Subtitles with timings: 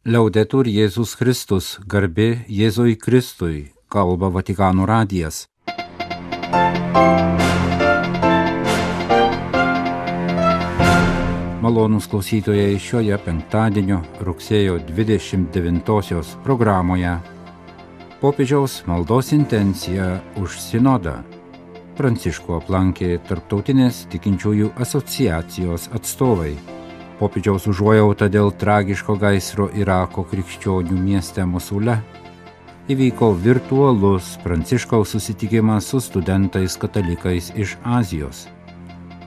[0.00, 5.42] Liaudetur Jėzus Kristus, garbė Jėzui Kristui, kalba Vatikano radijas.
[11.60, 17.18] Malonus klausytojai šioje penktadienio rugsėjo 29-osios programoje
[18.24, 21.18] popiežiaus maldos intencija už sinodą.
[22.00, 26.56] Pranciško aplankė Tarptautinės tikinčiųjų asociacijos atstovai
[27.20, 31.98] popiežiaus užuojauta dėl tragiško gaisro Irako krikščionių mieste Musule,
[32.90, 38.46] įvyko virtualus Pranciškaus susitikimas su studentais katalikais iš Azijos.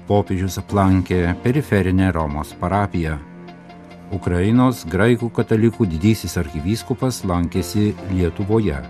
[0.10, 3.20] Popiežius aplankė periferinę Romos parapiją.
[4.14, 8.82] Ukrainos graikų katalikų didysis arkivyskupas lankėsi Lietuvoje.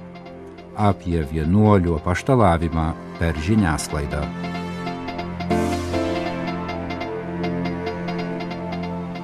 [0.73, 2.89] Apie vienuolių apaštalavimą
[3.19, 4.25] per žiniasklaidą.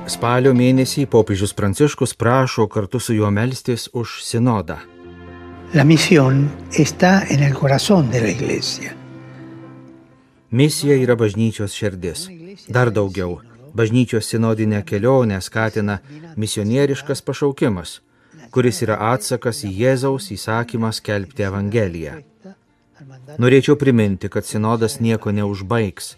[0.09, 4.80] Spalio mėnesį popiežius Pranciškus prašo kartu su juo melstis už sinodą.
[5.74, 8.96] La misión está en el corazón de la iglesia.
[10.49, 12.26] Misija yra bažnyčios širdis.
[12.68, 13.35] Dar daugiau,
[13.74, 15.99] bažnyčios sinodinę kelionę skatina
[16.35, 17.99] misionieriškas pašaukimas,
[18.49, 22.18] kuris yra atsakas į Jėzaus įsakymą skelbti Evangeliją.
[23.38, 26.16] Norėčiau priminti, kad sinodas nieko neužbaigs,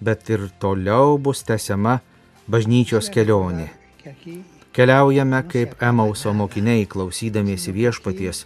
[0.00, 2.00] bet ir toliau bus tęsiama
[2.48, 3.70] bažnyčios kelionė.
[4.74, 8.44] Keliaujame kaip Emauso mokiniai klausydamiesi viešpaties,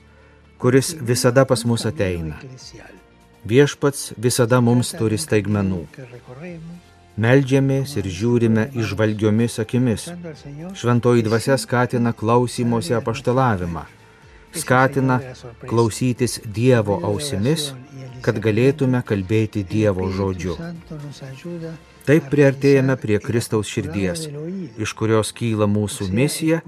[0.58, 2.36] kuris visada pas mus ateina.
[3.48, 5.84] Viešpats visada mums turi staigmenų.
[7.18, 10.08] Meldžiamės ir žiūrime išvalgiomis akimis.
[10.78, 13.86] Šventoji dvasia skatina klausymosi apaštalavimą.
[14.54, 15.18] Skatina
[15.66, 17.72] klausytis Dievo ausimis,
[18.22, 20.56] kad galėtume kalbėti Dievo žodžiu.
[22.08, 24.22] Taip priartėjame prie Kristaus širdies,
[24.80, 26.62] iš kurios kyla mūsų misija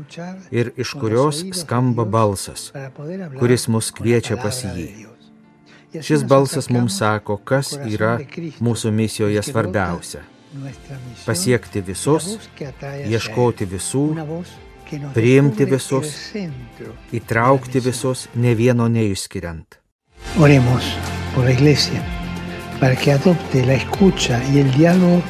[0.53, 2.67] ir iš kurios skamba balsas,
[3.39, 5.07] kuris mus kviečia pas jį.
[6.05, 8.19] Šis balsas mums sako, kas yra
[8.61, 10.23] mūsų misijoje svarbiausia-
[11.29, 12.37] pasiekti visus,
[13.09, 14.07] ieškoti visų,
[15.17, 16.15] priimti visus,
[17.17, 19.81] įtraukti visus, ne vieno neišskiriant.
[20.39, 20.85] Oremos
[21.35, 22.20] por la iglesia
[22.81, 25.23] para que adopte la escucha y el diálogo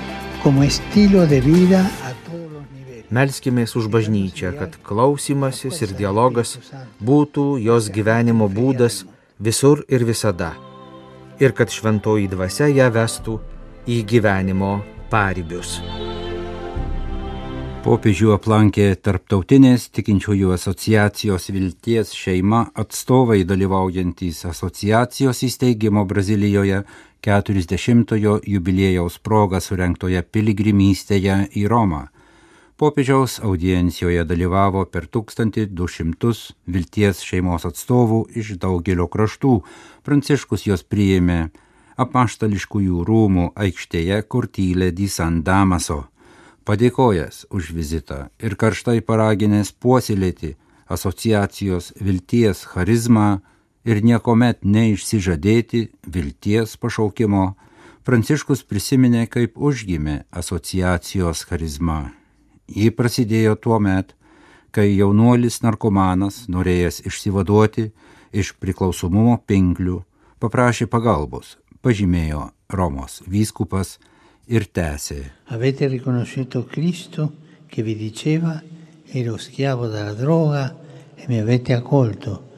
[0.42, 3.10] como estilo de vida a todos los niveles.
[3.10, 6.56] Melskimės už bažnyčią, kad klausimasis ir dialogas
[7.02, 9.02] būtų jos gyvenimo būdas
[9.38, 10.54] visur ir visada.
[11.42, 13.40] Ir kad šventoji dvasia ją vestų
[13.90, 14.78] į gyvenimo
[15.10, 15.80] paribius.
[17.80, 26.82] Popiežių aplankė Tarptautinės tikinčiųjų asociacijos Vilties šeima atstovai dalyvaujantys asociacijos įsteigimo Brazilijoje
[27.25, 32.06] 40-ojo jubiliejaus proga surenktoje piligrimystėje į Romą.
[32.81, 39.59] Popiežiaus audiencijoje dalyvavo per 1200 Vilties šeimos atstovų iš daugelio kraštų.
[40.03, 41.50] Pranciškus jos priėmė
[42.00, 46.06] apaštališkųjų rūmų aikštėje, kur tylė di San Damaso
[46.70, 50.54] padėkojęs už vizitą ir karštai paraginęs puoselėti
[50.94, 53.41] asociacijos vilties charizmą
[53.84, 57.54] ir niekuomet neišsižadėti vilties pašaukimo,
[58.00, 62.14] Pranciškus prisiminė, kaip užgimė asociacijos charizma.
[62.66, 64.14] Ji prasidėjo tuo met,
[64.72, 67.91] kai jaunuolis narkomanas, norėjęs išsivaduoti
[68.32, 70.00] iš priklausomumo pinklių,
[70.41, 73.98] paprašė pagalbos, pažymėjo Romos vyskupas
[74.48, 75.20] ir tęsė.
[75.52, 77.30] Avete riconosciuto Cristo
[77.68, 78.62] che vi diceva
[79.12, 80.70] ero schiavo della droga
[81.14, 82.49] e mi avete accolto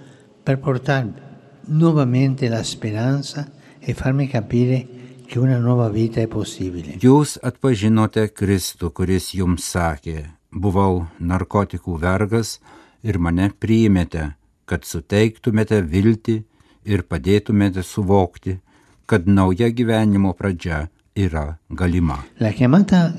[0.42, 1.30] per portarmi
[1.66, 4.86] nuovamente la speranza e farmi capire
[5.26, 6.98] che una nuova vita è possibile.
[7.00, 12.58] Jūs atpažinote Kristų, kuris jums sakė, buvau narkotikų vergas
[13.02, 14.34] ir mane priimėte,
[14.68, 16.36] kad suteiktumėte viltį
[16.84, 18.58] ir padėtumėte suvokti,
[19.06, 22.18] kad nauja gyvenimo pradžia yra galima.
[22.38, 23.14] La chiamata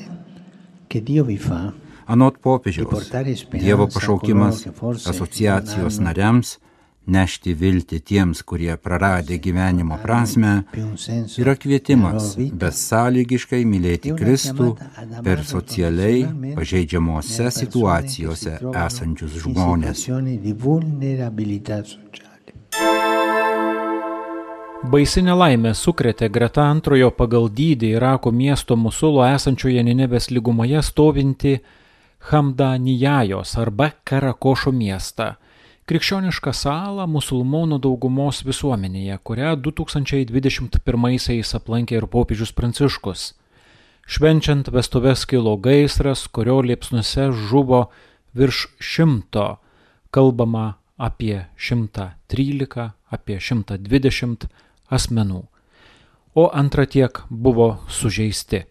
[0.87, 1.73] che Dio vi fa
[2.05, 3.07] Anot popiežiaus,
[3.55, 4.65] Dievo pašaukimas
[5.07, 6.57] asociacijos nariams
[7.05, 10.53] nešti viltį tiems, kurie praradė gyvenimo prasme,
[11.41, 14.69] yra kvietimas besąlygiškai mylėti Kristų
[15.25, 20.07] per socialiai pažeidžiamose situacijose esančius žmonės.
[24.83, 31.53] Baisi nelaimė sukrėtė greta antrojo pagal dydį Irako miesto Musulo esančioje Ninevės lygumoje stovinti
[32.31, 35.33] Hamdanijajos arba Karakošo miestą-
[35.89, 43.33] krikščionišką salą musulmonų daugumos visuomenėje, kurią 2021-aisiais aplankė ir popiežius Pranciškus.
[44.07, 47.85] Švenčiant vestuves kilo gaisras, kurio liepsnuose žuvo
[48.35, 49.57] virš šimto
[50.13, 54.47] kalbama apie 113, apie 120
[54.93, 55.41] asmenų,
[56.35, 58.63] o antra tiek buvo sužeisti.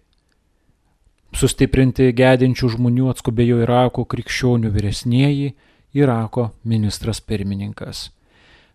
[1.33, 5.55] Sustiprinti gedinčių žmonių atskubėjo Irako krikščionių vyresnieji,
[5.93, 8.11] Irako ministras pirmininkas.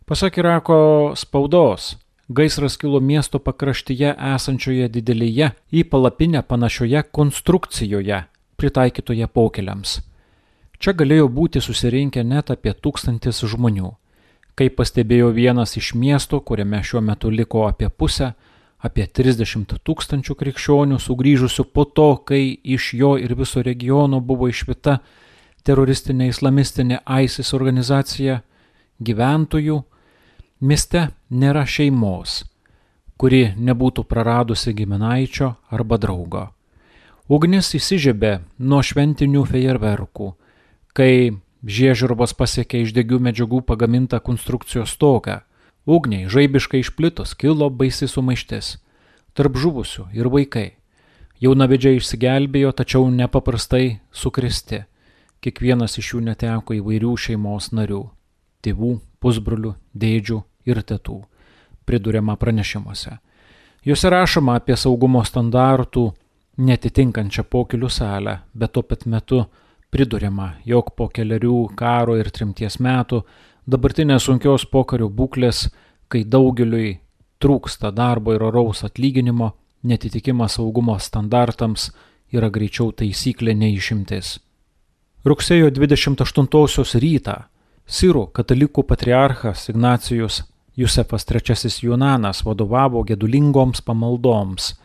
[0.05, 1.97] Pasak Irako spaudos,
[2.27, 8.21] gaisras kilo miesto pakraštyje esančioje didelėje į palapinę panašioje konstrukcijoje,
[8.55, 9.99] pritaikytoje pokeliams.
[10.77, 13.95] Čia galėjo būti susirinkę net apie tūkstantis žmonių.
[14.57, 18.33] Kaip pastebėjo vienas iš miesto, kuriame šiuo metu liko apie pusę,
[18.77, 24.99] apie 30 tūkstančių krikščionių sugrįžusių po to, kai iš jo ir viso regiono buvo išvita
[25.67, 28.41] teroristinė islamistinė ISIS organizacija,
[29.03, 29.81] gyventojų
[30.59, 32.43] mieste nėra šeimos,
[33.19, 36.47] kuri nebūtų praradusi giminaičio arba draugo.
[37.27, 40.31] Ugnis įsižiebė nuo šventinių fejerverkų,
[40.95, 41.35] kai
[41.67, 45.41] žiežirbos pasiekė iš degių medžiagų pagamintą konstrukcijos stogą.
[45.87, 48.77] Ugniai žaibiškai išplitus kilo baisi sumaištis.
[49.35, 50.69] Tarp žuvusių ir vaikai.
[51.43, 54.85] Jaunavedžiai išsigelbėjo, tačiau nepaprastai sukristi.
[55.47, 58.01] Kiekvienas iš jų neteko įvairių šeimos narių-
[58.67, 58.89] tėvų,
[59.23, 61.21] pusbrolių, dėdžių ir tėtų,
[61.87, 63.13] priduriama pranešimuose.
[63.85, 66.11] Juose rašoma apie saugumo standartų
[66.57, 69.45] netitinkančią pokelių salę, bet tuo pat metu
[69.89, 73.23] priduriama, jog po keliarių karo ir trimties metų
[73.65, 75.69] dabartinės sunkios pokario būklės,
[76.09, 76.99] kai daugeliui
[77.39, 79.53] trūksta darbo ir oraus atlyginimo,
[79.83, 81.93] netitikimas saugumo standartams
[82.33, 84.39] yra greičiau taisyklė neišimtis.
[85.25, 87.33] Rugsėjo 28 rytą
[87.87, 90.43] Sirų katalikų patriarchas Ignacijus
[90.77, 94.75] Jusefas III Junanas vadovavo gedulingoms pamaldoms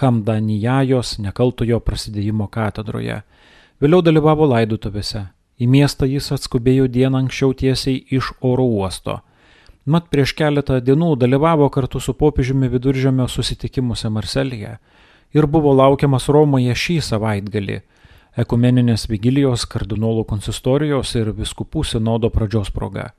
[0.00, 3.22] Hamdanijajos nekaltojo prasidėjimo katedroje.
[3.82, 5.26] Vėliau dalyvavo laidutuvėse.
[5.58, 9.20] Į miestą jis atskubėjo dieną anksčiau tiesiai iš oro uosto.
[9.86, 14.78] Mat prieš keletą dienų dalyvavo kartu su popiežiumi viduržėmio susitikimuose Marselyje
[15.34, 17.80] ir buvo laukiamas Romoje šį savaitgalį-
[18.38, 23.10] ekumeninės vigilijos, kardinolų konsistorijos ir viskupų sinodo pradžios proga.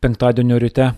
[0.00, 0.92] Penktadienio ryte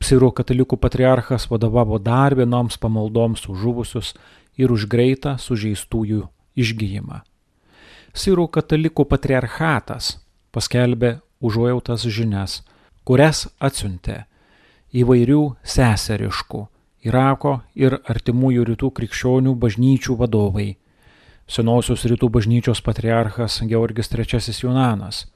[0.00, 4.14] Psirų katalikų patriarchas vadovavo dar vienoms pamaldoms už žuvusius
[4.56, 6.24] ir už greitą sužeistųjų
[6.56, 7.20] išgyjimą.
[8.16, 10.16] Sirų katalikų patriarchatas
[10.52, 12.62] paskelbė užuojautas žinias,
[13.04, 14.24] kurias atsiuntė
[14.92, 16.66] įvairių seseriškų
[17.02, 20.76] Irako ir artimųjų rytų krikščionių bažnyčių vadovai.
[21.52, 25.26] Senosios rytų bažnyčios patriarchas Georgis III Junanas,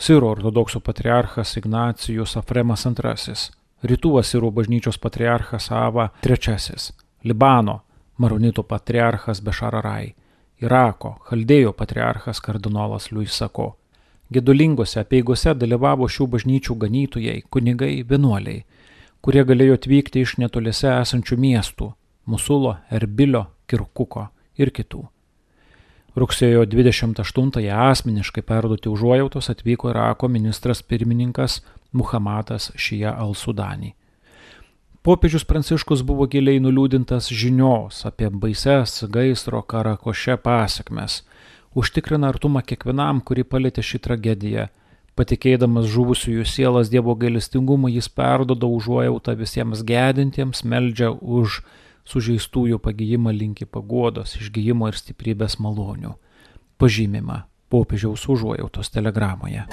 [0.00, 3.34] Siro ortodoksų patriarchas Ignacijus Afremas II,
[3.84, 6.94] Rytų Asirų bažnyčios patriarchas Ava III,
[7.28, 7.82] Libano
[8.16, 10.14] Maronitų patriarchas Bešararai,
[10.64, 13.74] Irako, Chaldėjo patriarchas kardinolas Luisako.
[14.32, 18.64] Gedulingose apieigose dalyvavo šių bažnyčių ganytojai, kunigai, vienuoliai,
[19.20, 21.92] kurie galėjo atvykti iš netoliese esančių miestų-
[22.32, 25.08] Musulo, Erbilio, Kirkuko ir kitų.
[26.20, 31.62] Rugsėjo 28-ąją asmeniškai perduoti užuojautos atvyko Irako ministras pirmininkas
[31.92, 33.94] Muhammadas Šija al-Sudani.
[35.02, 41.22] Popiežius Pranciškus buvo giliai nuliūdintas žinios apie baises gaisro karakoše pasiekmes,
[41.72, 44.66] užtikrina artumą kiekvienam, kurį palėtė šį tragediją.
[45.16, 51.62] Patikėdamas žuvusiųjų sielas Dievo gailestingumu, jis perdoda užuojautą visiems gedintiems, meldžia už
[52.08, 56.14] sužeistųjų pagyjimą linki paguodos, išgyjimo ir stiprybės malonių.
[56.80, 59.66] Pažymima popiežiaus užuojautos telegramoje.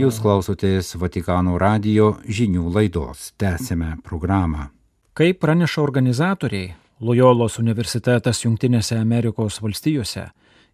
[0.00, 3.32] Jūs klausotės Vatikano radio žinių laidos.
[3.36, 4.70] Tęsime programą.
[5.12, 10.28] Kaip praneša organizatoriai, Loyolos universitetas Junktinėse Amerikos valstijose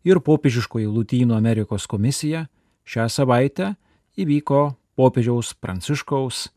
[0.05, 2.45] ir popiežiškoji Lutynų Amerikos komisija
[2.85, 3.73] šią savaitę
[4.21, 4.61] įvyko
[4.99, 6.49] popiežiaus Pranciškaus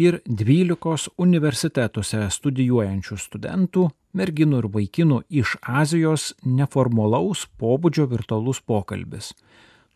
[0.00, 9.34] ir 12 universitetuose studijuojančių studentų merginų ir vaikinų iš Azijos neformalaus pobūdžio virtualus pokalbis,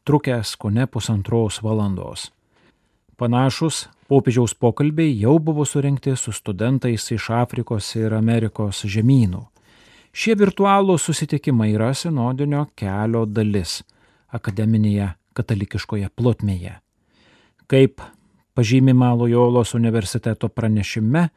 [0.04, 2.28] trukęs ko ne pusantros valandos.
[3.16, 9.44] Panašus popiežiaus pokalbiai jau buvo surinkti su studentais iš Afrikos ir Amerikos žemynų.
[10.14, 13.80] Šie virtualūs susitikimai yra sinodinio kelio dalis
[14.34, 16.76] akademinėje katalikiškoje plotmėje.
[17.66, 18.02] Kaip
[18.54, 21.28] pažymima Loyolos universiteto pranešime,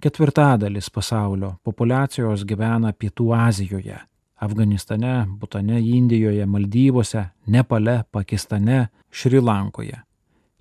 [0.00, 3.96] Ketvirtadalis pasaulio populacijos gyvena Pietų Azijoje-
[4.46, 10.02] Afganistane, Butane, Indijoje, Maldyvose, Nepale, Pakistane, Šri Lankoje.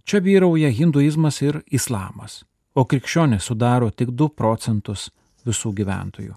[0.03, 5.11] Čia vyrauja hinduizmas ir islamas, o krikščionės sudaro tik 2 procentus
[5.45, 6.35] visų gyventojų.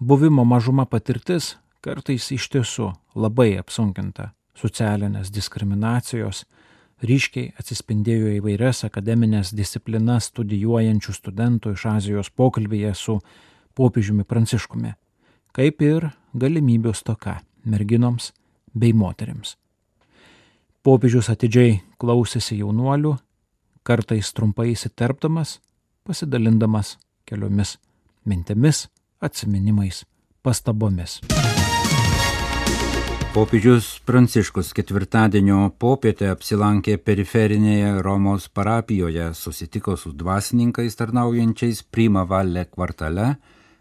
[0.00, 6.44] Buvimo mažuma patirtis kartais iš tiesų labai apsunkinta socialinės diskriminacijos,
[7.02, 13.18] ryškiai atsispindėjo įvairias akademinės disciplinas studijuojančių studentų iš Azijos pokalbėje su
[13.74, 14.94] popiežiumi Pranciškumi,
[15.52, 18.32] kaip ir galimybių stoka merginoms
[18.74, 19.56] bei moteriams.
[20.84, 23.14] Popiežius atidžiai klausėsi jaunuolių,
[23.82, 25.58] kartais trumpai įsiterpdamas,
[26.04, 27.78] pasidalindamas keliomis
[28.28, 28.88] mintimis,
[29.20, 30.04] atminimais,
[30.44, 31.20] pastabomis.
[33.34, 43.32] Popiežius Pranciškus ketvirtadienio popietę apsilankė periferinėje Romos parapijoje, susitiko su dvasininkais tarnaujančiais Prima Valle kvartale,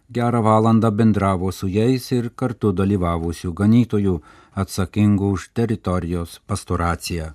[0.09, 4.15] gerą valandą bendravo su jais ir kartu dalyvavusių ganytojų
[4.65, 7.29] atsakingų už teritorijos pastoraciją.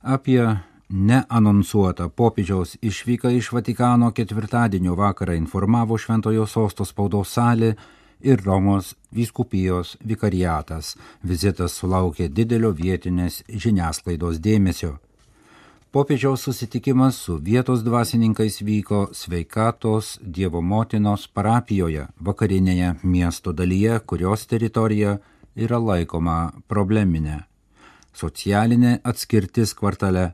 [0.00, 0.40] Apie
[0.88, 7.74] neanonsuotą popiežiaus išvyką iš Vatikano ketvirtadienio vakarą informavo Šventojo sosto spaudos salė
[8.22, 10.96] ir Romos vyskupijos vikariatas.
[11.22, 14.98] Vizitas sulaukė didelio vietinės žiniasklaidos dėmesio.
[15.90, 25.16] Popiežiaus susitikimas su vietos dvasininkais vyko sveikatos Dievo motinos parapijoje, vakarinėje miesto dalyje, kurios teritorija
[25.56, 27.40] yra laikoma probleminė.
[28.14, 30.28] Socialinė atskirtis kvartale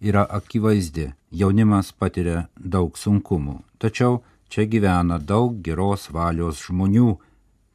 [0.00, 7.18] yra akivaizdi, jaunimas patiria daug sunkumų, tačiau čia gyvena daug geros valios žmonių,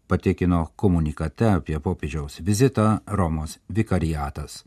[0.08, 4.64] patikino komunikate apie popiežiaus vizitą Romos vikariatas.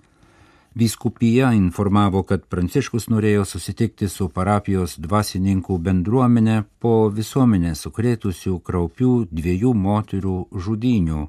[0.75, 9.75] Vyskupija informavo, kad Pranciškus norėjo susitikti su parapijos dvasininkų bendruomenė po visuomenę sukrėtusių kraupių dviejų
[9.75, 11.27] moterų žudinių.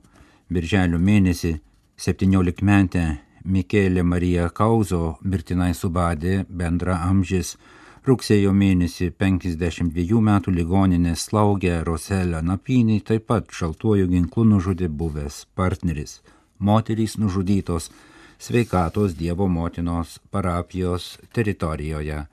[0.51, 1.55] Birželio mėnesį
[1.97, 3.05] 17-metė
[3.45, 7.55] Mikėlė Marija Kauzo mirtinai subadė bendra amžis
[8.01, 16.15] Rugsėjo mėnesį 52 metų ligoninės slaugė Roselę Napinį taip pat šaltuoju ginklu nužudė buvęs partneris.
[16.57, 17.91] Moterys nužudytos
[18.41, 22.23] sveikatos Dievo motinos parapijos teritorijoje.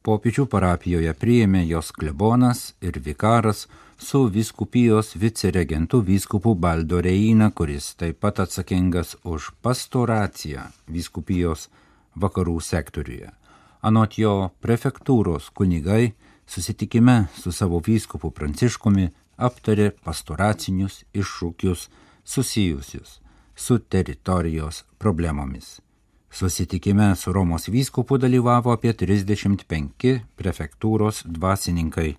[0.00, 3.66] Popiečių parapijoje priėmė jos klebonas ir vikaras
[4.00, 11.68] su viskupijos viceregentu vyskupu Baldo Reina, kuris taip pat atsakingas už pastoraciją viskupijos
[12.16, 13.34] vakarų sektoriuje.
[13.84, 16.14] Anot jo prefektūros kunigai
[16.48, 21.88] susitikime su savo vyskupu Pranciškumi aptarė pastoracinius iššūkius
[22.24, 23.18] susijusius
[23.54, 25.80] su teritorijos problemomis.
[26.30, 32.16] Susitikime su Romos vyskupu dalyvavo apie 35 prefektūros dvasininkai.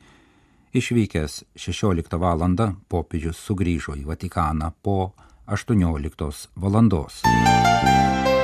[0.76, 2.46] Išvykęs 16 val.
[2.88, 5.14] popiežius sugrįžo į Vatikaną po
[5.48, 8.35] 18 val.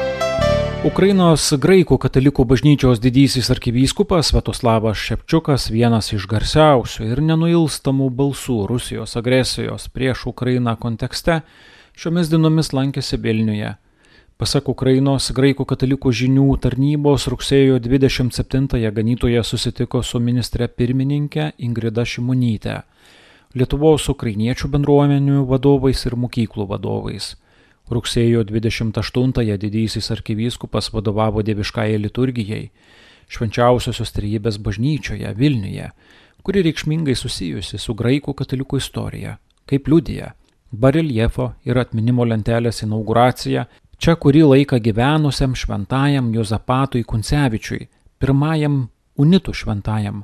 [0.82, 9.14] Ukrainos graikų katalikų bažnyčios didysis arkivyskupas Svetoslavas Šepčiukas, vienas iš garsiausių ir nenuilstamų balsų Rusijos
[9.20, 11.44] agresijos prieš Ukrainą kontekste,
[11.94, 13.76] šiomis dienomis lankėsi Vilniuje.
[14.42, 22.80] Pasak Ukrainos graikų katalikų žinių tarnybos rugsėjo 27-ąją ganytoje susitiko su ministre pirmininkė Ingrida Šimonytė,
[23.54, 27.36] Lietuvos ukrainiečių bendruomenių vadovais ir mokyklų vadovais.
[27.92, 32.70] Rugsėjo 28-ąją didysis arkivyskupas vadovavo dieviškajai liturgijai,
[33.28, 35.90] švenčiausiosios trejybės bažnyčioje Vilniuje,
[36.44, 40.32] kuri reikšmingai susijusi su graikų katalikų istorija, kaip liudija
[40.72, 43.66] bareljefo ir atminimo lentelės inauguracija
[44.02, 48.88] čia kurį laiką gyvenusiam šventajam Jozapatui Kuncevičiui, pirmajam
[49.20, 50.24] unitų šventajam,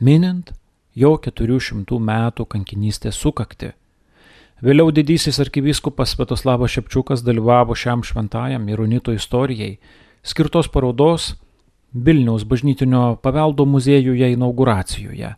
[0.00, 0.52] minint
[0.94, 3.72] jo 400 metų kankinystės sukakti
[4.64, 9.74] Vėliau didysis arkivyskupas Svetoslavas Šepčiukas dalyvavo šiam šventajam ir unito istorijai
[10.24, 11.34] skirtos parodos
[11.92, 15.34] Vilniaus bažnytinio paveldo muziejuje inauguracijoje.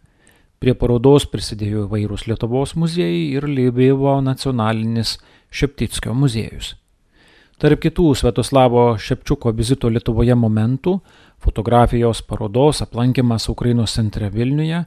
[0.63, 5.17] Prie parodos prisidėjo įvairūs Lietuvos muziejai ir Lybevo nacionalinis
[5.51, 6.77] Šeptickio muziejus.
[7.59, 11.01] Tarp kitų Svetoslavo Šepčiuko vizito Lietuvoje momentų-
[11.43, 14.85] fotografijos parodos aplankimas Ukrainos centre Vilniuje,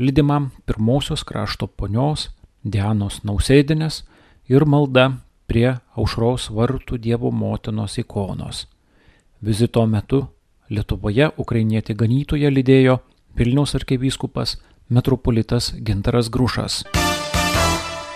[0.00, 2.30] lydima pirmosios krašto ponios
[2.64, 4.02] Dianos Nausėdinės
[4.48, 5.10] ir malda
[5.46, 8.66] prie aušros vartų Dievo motinos ikonos.
[9.44, 10.24] Vizito metu
[10.72, 12.98] Lietuvoje ukrainietį ganytoje lydėjo
[13.36, 14.56] Vilniaus arkivyskupas
[14.88, 16.84] metropolitas Gintaras Grušas.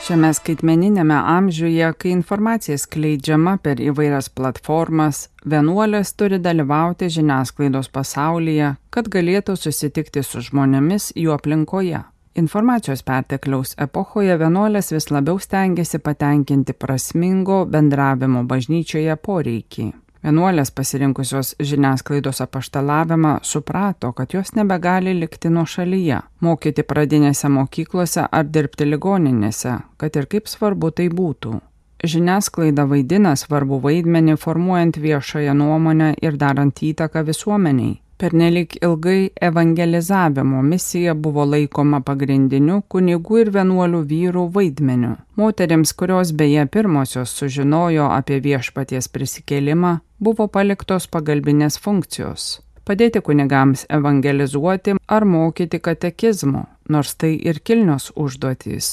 [0.08, 9.10] Šiame skaitmeninėme amžiuje, kai informacija skleidžiama per įvairias platformas, vienuolės turi dalyvauti žiniasklaidos pasaulyje, kad
[9.12, 12.06] galėtų susitikti su žmonėmis jų aplinkoje.
[12.38, 19.86] Informacijos pertekliaus epochoje vienuolės vis labiau stengiasi patenkinti prasmingo bendravimo bažnyčioje poreikį.
[20.22, 28.46] Vienuolės pasirinkusios žiniasklaidos apaštalavimą suprato, kad jos nebegali likti nuo šalyje, mokyti pradinėse mokyklose ar
[28.46, 31.58] dirbti ligoninėse, kad ir kaip svarbu tai būtų.
[32.04, 37.98] žiniasklaida vaidina svarbu vaidmenį formuojant viešąją nuomonę ir darant įtaką visuomeniai.
[38.18, 45.12] Pernelik ilgai evangelizavimo misija buvo laikoma pagrindiniu kunigų ir vienuolių vyrų vaidmeniu.
[45.38, 52.48] Moteriams, kurios beje pirmosios sužinojo apie viešpaties prisikėlimą, buvo paliktos pagalbinės funkcijos-
[52.90, 58.90] padėti kunigams evangelizuoti ar mokyti katekizmo, nors tai ir kilnios užduotys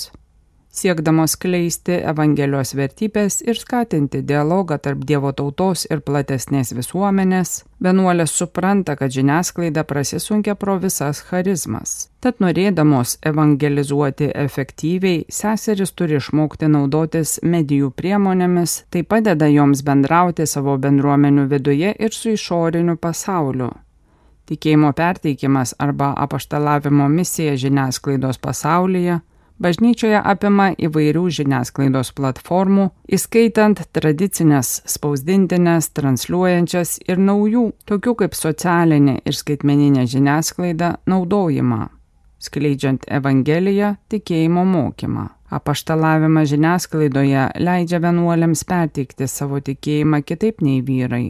[0.75, 8.95] siekdamos kleisti Evangelijos vertybės ir skatinti dialogą tarp Dievo tautos ir platesnės visuomenės, vienuolės supranta,
[8.99, 12.09] kad žiniasklaida prasisunkia pro visas charizmas.
[12.19, 20.75] Tad norėdamos evangelizuoti efektyviai, seseris turi išmokti naudotis medijų priemonėmis, tai padeda joms bendrauti savo
[20.81, 23.71] bendruomenių viduje ir su išoriniu pasauliu.
[24.45, 29.21] Tikėjimo perteikimas arba apaštalavimo misija žiniasklaidos pasaulyje
[29.61, 39.37] bažnyčioje apima įvairių žiniasklaidos platformų, įskaitant tradicinės spausdintinės, transliuojančias ir naujų, tokių kaip socialinė ir
[39.37, 41.87] skaitmeninė žiniasklaida, naudojimą,
[42.39, 45.29] skleidžiant Evangeliją, tikėjimo mokymą.
[45.55, 51.29] Apaštalavimas žiniasklaidoje leidžia vienuoliams perteikti savo tikėjimą kitaip nei vyrai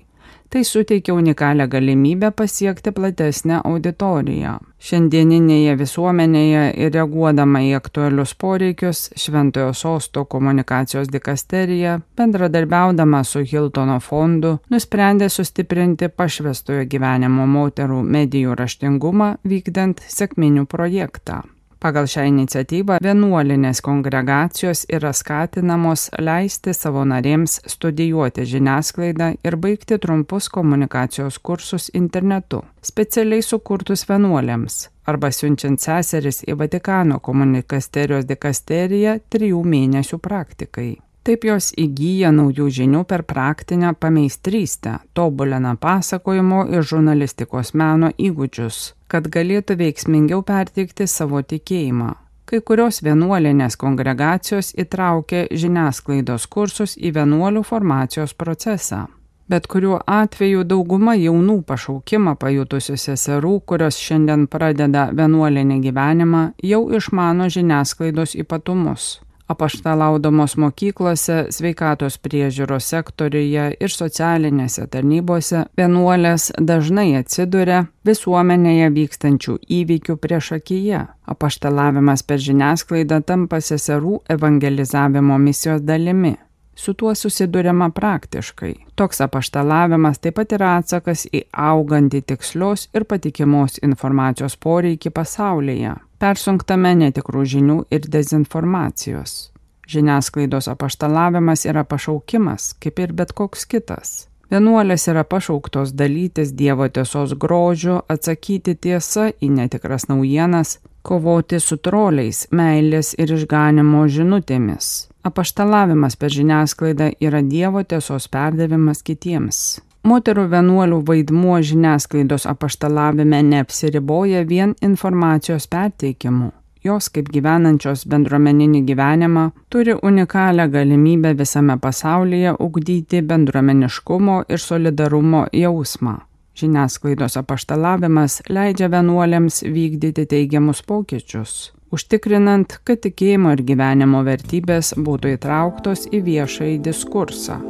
[0.56, 4.52] Tai suteikia unikalią galimybę pasiekti platesnę auditoriją.
[4.88, 14.54] Šiandieninėje visuomenėje ir reaguodama į aktualius poreikius, Šventojo sosto komunikacijos dikasterija, bendradarbiaudama su Hiltono fondu,
[14.72, 21.42] nusprendė sustiprinti pašvestojo gyvenimo moterų medijų raštingumą vykdant sėkminių projektą.
[21.86, 30.50] Pagal šią iniciatyvą vienuolinės kongregacijos yra skatinamos leisti savo narėms studijuoti žiniasklaidą ir baigti trumpus
[30.50, 40.24] komunikacijos kursus internetu, specialiai sukurtus vienuolėms arba siunčiant seseris į Vatikano komunikasterijos dikasteriją trijų mėnesių
[40.26, 40.96] praktikai.
[41.26, 49.32] Taip jos įgyja naujų žinių per praktinę pameistrystę, tobulina pasakojimo ir žurnalistikos meno įgūdžius, kad
[49.34, 52.12] galėtų veiksmingiau perteikti savo tikėjimą.
[52.46, 59.08] Kai kurios vienuolinės kongregacijos įtraukė žiniasklaidos kursus į vienuolių formacijos procesą.
[59.50, 67.50] Bet kuriuo atveju dauguma jaunų pašaukimą pajutusių seserų, kurios šiandien pradeda vienuolinį gyvenimą, jau išmano
[67.50, 69.16] žiniasklaidos ypatumus
[69.52, 80.56] apaštalaudamos mokyklose, sveikatos priežiūros sektoriuje ir socialinėse tarnybose, vienuolės dažnai atsiduria visuomenėje vykstančių įvykių prieš
[80.60, 81.06] akiją.
[81.26, 86.36] Apaštalavimas per žiniasklaidą tampa seserų evangelizavimo misijos dalimi.
[86.76, 88.74] Su tuo susidurima praktiškai.
[88.96, 96.96] Toks apaštalavimas taip pat yra atsakas į augantį tikslios ir patikimos informacijos poreikį pasaulyje persunktame
[96.98, 99.52] netikrų žinių ir dezinformacijos.
[99.86, 104.14] Žiniasklaidos apaštalavimas yra pašaukimas, kaip ir bet koks kitas.
[104.50, 112.46] Vienuolės yra pašauktos dalytis Dievo tiesos grožiu, atsakyti tiesą į netikras naujienas, kovoti su troliais,
[112.52, 115.10] meilės ir išganimo žinutėmis.
[115.26, 119.62] Apaštalavimas per žiniasklaidą yra Dievo tiesos perdavimas kitiems.
[120.06, 126.52] Moterų vienuolių vaidmuo žiniasklaidos apaštalavime neapsiriboja vien informacijos perteikimu.
[126.86, 136.20] Jos, kaip gyvenančios bendruomeninį gyvenimą, turi unikalią galimybę visame pasaulyje ugdyti bendruomeniškumo ir solidarumo jausmą.
[136.56, 146.10] Žiniasklaidos apaštalavimas leidžia vienuolėms vykdyti teigiamus pokyčius, užtikrinant, kad tikėjimo ir gyvenimo vertybės būtų įtrauktos
[146.12, 147.62] į viešąjį diskursą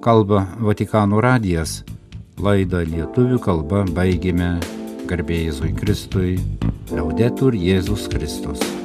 [0.00, 1.80] kalba Vatikano radijas.
[2.40, 4.54] Laidą lietuvių kalba baigėme
[5.10, 6.36] garbėjai Jėzui Kristui.
[6.94, 8.79] Liaudetur Jėzus Kristus.